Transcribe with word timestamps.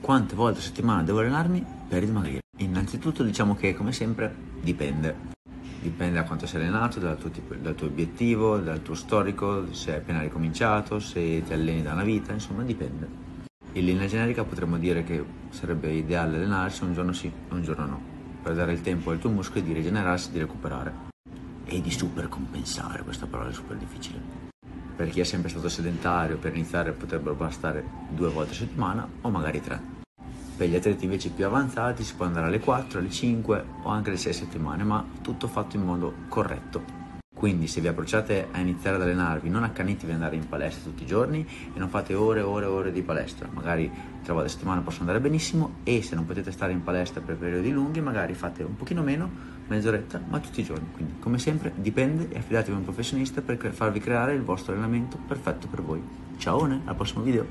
quante 0.00 0.34
volte 0.34 0.58
a 0.58 0.62
settimana 0.62 1.02
devo 1.02 1.20
allenarmi 1.20 1.64
per 1.88 2.04
dimagrire? 2.04 2.40
Innanzitutto 2.58 3.22
diciamo 3.22 3.54
che 3.54 3.74
come 3.74 3.92
sempre 3.92 4.34
dipende. 4.60 5.28
Dipende 5.80 6.14
da 6.14 6.24
quanto 6.24 6.46
sei 6.46 6.60
allenato, 6.60 6.98
dal 7.00 7.16
tuo, 7.16 7.30
tipo, 7.30 7.54
dal 7.54 7.74
tuo 7.74 7.86
obiettivo, 7.86 8.58
dal 8.58 8.82
tuo 8.82 8.94
storico, 8.94 9.72
se 9.72 9.92
hai 9.92 9.98
appena 9.98 10.20
ricominciato, 10.20 10.98
se 10.98 11.42
ti 11.42 11.52
alleni 11.52 11.82
da 11.82 11.92
una 11.92 12.02
vita, 12.02 12.32
insomma 12.32 12.62
dipende. 12.62 13.08
In 13.72 13.84
linea 13.84 14.06
generica 14.06 14.44
potremmo 14.44 14.78
dire 14.78 15.04
che 15.04 15.24
sarebbe 15.50 15.92
ideale 15.92 16.36
allenarsi 16.36 16.82
un 16.82 16.92
giorno 16.92 17.12
sì 17.12 17.28
e 17.28 17.54
un 17.54 17.62
giorno 17.62 17.86
no, 17.86 18.02
per 18.42 18.54
dare 18.54 18.72
il 18.72 18.80
tempo 18.80 19.10
ai 19.10 19.18
tuoi 19.18 19.32
muscoli 19.32 19.62
di 19.62 19.72
rigenerarsi 19.72 20.32
di 20.32 20.38
recuperare. 20.38 20.92
E 21.64 21.80
di 21.80 21.90
supercompensare, 21.90 23.02
questa 23.02 23.26
parola 23.26 23.50
è 23.50 23.52
super 23.54 23.76
difficile. 23.76 24.49
Per 25.00 25.08
chi 25.08 25.20
è 25.20 25.24
sempre 25.24 25.48
stato 25.48 25.70
sedentario, 25.70 26.36
per 26.36 26.54
iniziare 26.54 26.92
potrebbero 26.92 27.34
bastare 27.34 27.82
due 28.10 28.28
volte 28.28 28.52
a 28.52 28.56
settimana 28.56 29.08
o 29.22 29.30
magari 29.30 29.62
tre. 29.62 29.80
Per 30.58 30.68
gli 30.68 30.74
atleti 30.74 31.04
invece 31.04 31.30
più 31.30 31.46
avanzati 31.46 32.04
si 32.04 32.14
può 32.14 32.26
andare 32.26 32.48
alle 32.48 32.60
4, 32.60 32.98
alle 32.98 33.08
5 33.08 33.64
o 33.84 33.88
anche 33.88 34.10
alle 34.10 34.18
6 34.18 34.32
settimane, 34.34 34.84
ma 34.84 35.02
tutto 35.22 35.48
fatto 35.48 35.76
in 35.76 35.84
modo 35.84 36.12
corretto. 36.28 37.09
Quindi 37.40 37.68
se 37.68 37.80
vi 37.80 37.88
approcciate 37.88 38.48
a 38.50 38.60
iniziare 38.60 38.96
ad 38.96 39.02
allenarvi, 39.02 39.48
non 39.48 39.62
accanitevi 39.62 40.12
ad 40.12 40.18
andare 40.18 40.36
in 40.36 40.46
palestra 40.46 40.90
tutti 40.90 41.04
i 41.04 41.06
giorni 41.06 41.40
e 41.74 41.78
non 41.78 41.88
fate 41.88 42.12
ore 42.12 42.40
e 42.40 42.42
ore 42.42 42.66
e 42.66 42.68
ore 42.68 42.92
di 42.92 43.00
palestra. 43.00 43.48
Magari 43.50 43.90
tre 44.22 44.34
volte 44.34 44.48
a 44.48 44.50
settimana 44.50 44.82
possono 44.82 45.08
andare 45.08 45.20
benissimo 45.20 45.76
e 45.82 46.02
se 46.02 46.14
non 46.16 46.26
potete 46.26 46.52
stare 46.52 46.72
in 46.72 46.82
palestra 46.82 47.22
per 47.22 47.36
periodi 47.36 47.70
lunghi, 47.70 48.02
magari 48.02 48.34
fate 48.34 48.62
un 48.62 48.76
pochino 48.76 49.00
meno, 49.00 49.30
mezz'oretta, 49.68 50.20
ma 50.28 50.38
tutti 50.38 50.60
i 50.60 50.64
giorni. 50.64 50.88
Quindi 50.92 51.14
come 51.18 51.38
sempre 51.38 51.72
dipende 51.76 52.28
e 52.30 52.36
affidatevi 52.36 52.74
a 52.74 52.76
un 52.76 52.84
professionista 52.84 53.40
per 53.40 53.56
farvi 53.72 54.00
creare 54.00 54.34
il 54.34 54.42
vostro 54.42 54.74
allenamento 54.74 55.18
perfetto 55.26 55.66
per 55.66 55.80
voi. 55.80 56.02
Ciao, 56.36 56.64
al 56.64 56.94
prossimo 56.94 57.22
video! 57.22 57.46